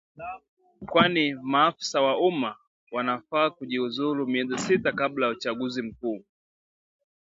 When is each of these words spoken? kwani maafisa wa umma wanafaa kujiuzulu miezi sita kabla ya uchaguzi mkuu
kwani 0.85 1.33
maafisa 1.33 2.01
wa 2.01 2.19
umma 2.19 2.55
wanafaa 2.91 3.49
kujiuzulu 3.49 4.27
miezi 4.27 4.57
sita 4.57 4.91
kabla 4.91 5.25
ya 5.25 5.31
uchaguzi 5.31 5.81
mkuu 5.81 6.23